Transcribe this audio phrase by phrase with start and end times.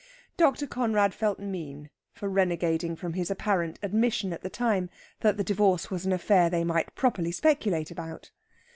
[0.35, 0.65] Dr.
[0.65, 4.89] Conrad felt mean for renegading from his apparent admission at that time
[5.19, 8.31] that the divorce was an affair they might properly speculate about.